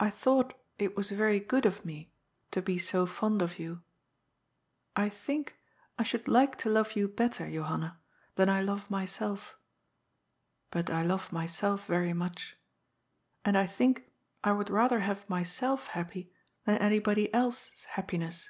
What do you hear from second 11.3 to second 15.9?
myself very much. And I think I would rather have myself